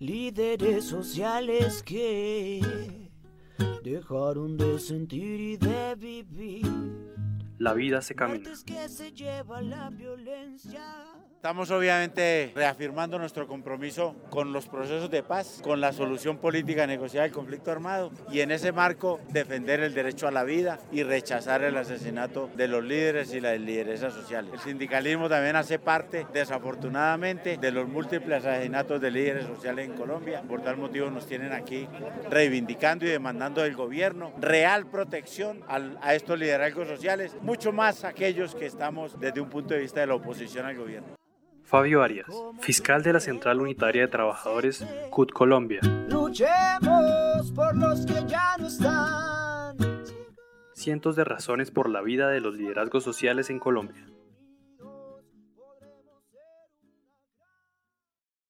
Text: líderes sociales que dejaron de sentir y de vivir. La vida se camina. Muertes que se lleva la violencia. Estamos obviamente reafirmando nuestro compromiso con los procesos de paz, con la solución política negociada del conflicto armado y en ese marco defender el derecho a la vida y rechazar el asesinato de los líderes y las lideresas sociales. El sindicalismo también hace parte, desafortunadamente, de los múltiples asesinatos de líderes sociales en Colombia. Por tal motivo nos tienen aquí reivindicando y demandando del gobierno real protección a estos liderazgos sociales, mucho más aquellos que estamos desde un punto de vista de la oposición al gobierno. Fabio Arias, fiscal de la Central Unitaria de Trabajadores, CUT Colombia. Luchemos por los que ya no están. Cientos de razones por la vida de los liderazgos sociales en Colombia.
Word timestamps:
líderes 0.00 0.86
sociales 0.86 1.82
que 1.82 2.62
dejaron 3.84 4.56
de 4.56 4.78
sentir 4.78 5.38
y 5.40 5.56
de 5.58 5.94
vivir. 5.94 6.59
La 7.60 7.74
vida 7.74 8.00
se 8.00 8.14
camina. 8.14 8.38
Muertes 8.38 8.64
que 8.64 8.88
se 8.88 9.12
lleva 9.12 9.60
la 9.60 9.90
violencia. 9.90 10.80
Estamos 11.40 11.70
obviamente 11.70 12.52
reafirmando 12.54 13.18
nuestro 13.18 13.46
compromiso 13.46 14.14
con 14.28 14.52
los 14.52 14.68
procesos 14.68 15.10
de 15.10 15.22
paz, 15.22 15.60
con 15.64 15.80
la 15.80 15.90
solución 15.94 16.36
política 16.36 16.86
negociada 16.86 17.24
del 17.24 17.32
conflicto 17.32 17.70
armado 17.70 18.12
y 18.30 18.40
en 18.40 18.50
ese 18.50 18.72
marco 18.72 19.20
defender 19.30 19.80
el 19.80 19.94
derecho 19.94 20.28
a 20.28 20.30
la 20.30 20.44
vida 20.44 20.78
y 20.92 21.02
rechazar 21.02 21.62
el 21.62 21.78
asesinato 21.78 22.50
de 22.56 22.68
los 22.68 22.84
líderes 22.84 23.32
y 23.32 23.40
las 23.40 23.58
lideresas 23.58 24.12
sociales. 24.12 24.52
El 24.52 24.60
sindicalismo 24.60 25.30
también 25.30 25.56
hace 25.56 25.78
parte, 25.78 26.26
desafortunadamente, 26.30 27.56
de 27.56 27.72
los 27.72 27.88
múltiples 27.88 28.44
asesinatos 28.44 29.00
de 29.00 29.10
líderes 29.10 29.46
sociales 29.46 29.86
en 29.86 29.96
Colombia. 29.96 30.42
Por 30.42 30.62
tal 30.62 30.76
motivo 30.76 31.10
nos 31.10 31.26
tienen 31.26 31.54
aquí 31.54 31.88
reivindicando 32.28 33.06
y 33.06 33.08
demandando 33.08 33.62
del 33.62 33.76
gobierno 33.76 34.34
real 34.38 34.88
protección 34.88 35.64
a 35.68 36.14
estos 36.14 36.38
liderazgos 36.38 36.86
sociales, 36.86 37.34
mucho 37.50 37.72
más 37.72 38.04
aquellos 38.04 38.54
que 38.54 38.64
estamos 38.64 39.18
desde 39.18 39.40
un 39.40 39.50
punto 39.50 39.74
de 39.74 39.80
vista 39.80 39.98
de 39.98 40.06
la 40.06 40.14
oposición 40.14 40.66
al 40.66 40.76
gobierno. 40.76 41.16
Fabio 41.64 42.00
Arias, 42.00 42.28
fiscal 42.60 43.02
de 43.02 43.12
la 43.12 43.18
Central 43.18 43.60
Unitaria 43.60 44.02
de 44.02 44.08
Trabajadores, 44.08 44.86
CUT 45.10 45.32
Colombia. 45.32 45.80
Luchemos 46.08 47.50
por 47.52 47.76
los 47.76 48.06
que 48.06 48.24
ya 48.28 48.56
no 48.56 48.68
están. 48.68 49.76
Cientos 50.74 51.16
de 51.16 51.24
razones 51.24 51.72
por 51.72 51.90
la 51.90 52.02
vida 52.02 52.28
de 52.28 52.40
los 52.40 52.54
liderazgos 52.54 53.02
sociales 53.02 53.50
en 53.50 53.58
Colombia. 53.58 54.06